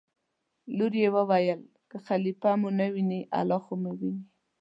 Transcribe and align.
لور 0.77 0.93
یې 1.01 1.09
وویل: 1.17 1.61
که 1.89 1.97
خلیفه 2.07 2.51
مو 2.59 2.69
نه 2.79 2.87
ویني 2.93 3.21
الله 3.39 3.59
خو 3.65 3.73
مو 3.81 3.91
ویني. 3.99 4.23